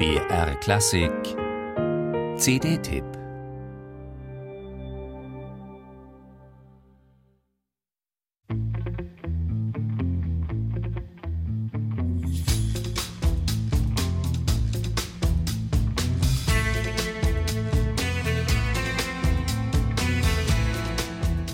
[0.00, 1.12] BR Klassik
[2.38, 3.04] CD-Tipp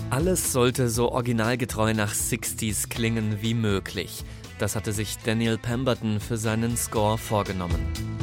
[0.09, 4.23] Alles sollte so originalgetreu nach 60s klingen wie möglich.
[4.57, 8.16] Das hatte sich Daniel Pemberton für seinen Score vorgenommen.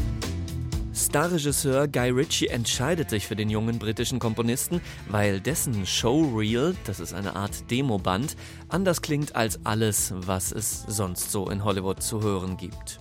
[0.95, 7.13] Starregisseur Guy Ritchie entscheidet sich für den jungen britischen Komponisten, weil dessen Showreel, das ist
[7.13, 8.37] eine Art Demoband,
[8.69, 13.01] anders klingt als alles, was es sonst so in Hollywood zu hören gibt.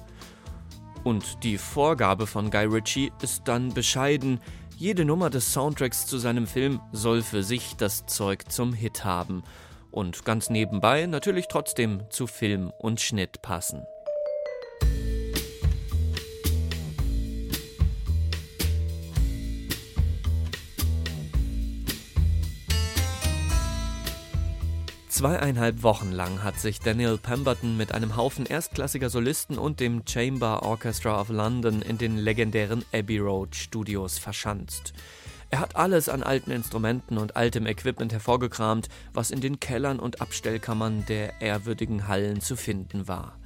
[1.03, 4.39] Und die Vorgabe von Guy Ritchie ist dann bescheiden,
[4.75, 9.43] jede Nummer des Soundtracks zu seinem Film soll für sich das Zeug zum Hit haben
[9.91, 13.83] und ganz nebenbei natürlich trotzdem zu Film und Schnitt passen.
[25.13, 30.63] Zweieinhalb Wochen lang hat sich Daniel Pemberton mit einem Haufen erstklassiger Solisten und dem Chamber
[30.63, 34.91] Orchestra of London in den legendären Abbey Road Studios verschanzt.
[35.51, 40.19] Er hat alles an alten Instrumenten und altem Equipment hervorgekramt, was in den Kellern und
[40.19, 43.37] Abstellkammern der ehrwürdigen Hallen zu finden war.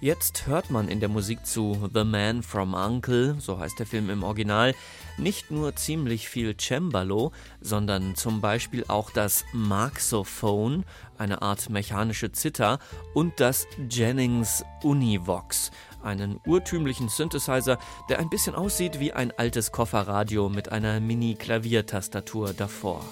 [0.00, 4.10] Jetzt hört man in der Musik zu The Man from Uncle, so heißt der Film
[4.10, 4.74] im Original,
[5.16, 10.84] nicht nur ziemlich viel Cembalo, sondern zum Beispiel auch das Marxophone,
[11.16, 12.78] eine Art mechanische Zither,
[13.14, 15.70] und das Jennings Univox,
[16.02, 17.78] einen urtümlichen Synthesizer,
[18.10, 23.02] der ein bisschen aussieht wie ein altes Kofferradio mit einer Mini-Klaviertastatur davor.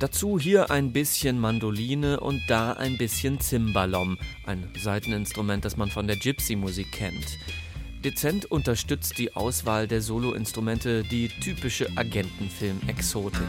[0.00, 6.06] Dazu hier ein bisschen Mandoline und da ein bisschen Zimbalom, ein Saiteninstrument, das man von
[6.06, 7.38] der Gypsy-Musik kennt.
[8.04, 13.40] Dezent unterstützt die Auswahl der Soloinstrumente die typische Agentenfilm-Exotik.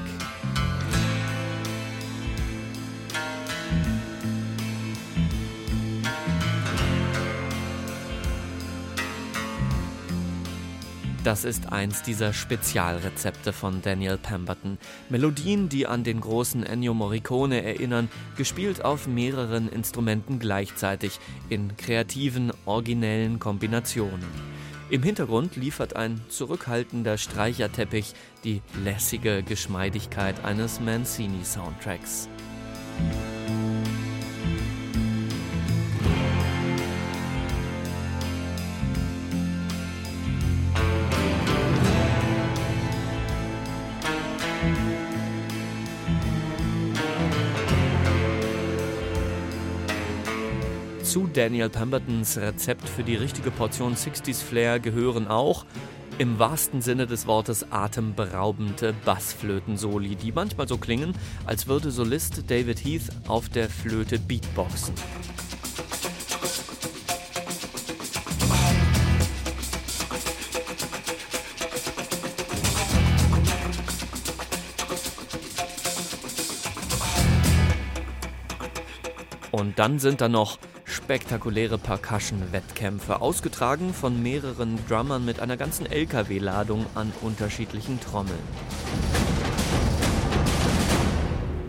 [11.25, 14.77] Das ist eins dieser Spezialrezepte von Daniel Pemberton.
[15.09, 21.19] Melodien, die an den großen Ennio Morricone erinnern, gespielt auf mehreren Instrumenten gleichzeitig
[21.49, 24.23] in kreativen, originellen Kombinationen.
[24.91, 28.13] Im Hintergrund liefert ein zurückhaltender Streicherteppich
[28.43, 32.29] die lässige Geschmeidigkeit eines Mancini-Soundtracks.
[51.15, 55.65] Zu Daniel Pembertons Rezept für die richtige Portion 60s Flair gehören auch
[56.17, 61.13] im wahrsten Sinne des Wortes atemberaubende Bassflöten-Soli, die manchmal so klingen,
[61.45, 64.93] als würde Solist David Heath auf der Flöte Beatboxen.
[79.53, 80.59] Und dann sind da noch
[81.05, 88.39] spektakuläre Percussion-Wettkämpfe, ausgetragen von mehreren Drummern mit einer ganzen LKW-Ladung an unterschiedlichen Trommeln.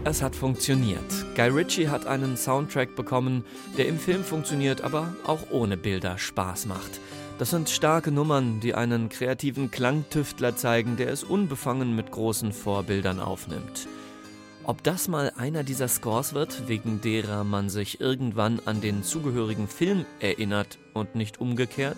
[0.04, 1.04] Es hat funktioniert.
[1.34, 3.44] Guy Ritchie hat einen Soundtrack bekommen,
[3.76, 6.98] der im Film funktioniert, aber auch ohne Bilder Spaß macht.
[7.38, 13.20] Das sind starke Nummern, die einen kreativen Klangtüftler zeigen, der es unbefangen mit großen Vorbildern
[13.20, 13.86] aufnimmt.
[14.68, 19.68] Ob das mal einer dieser Scores wird, wegen derer man sich irgendwann an den zugehörigen
[19.68, 21.96] Film erinnert und nicht umgekehrt?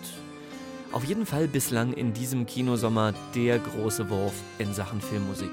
[0.91, 5.49] Auf jeden Fall bislang in diesem Kinosommer der große Wurf in Sachen Filmmusik.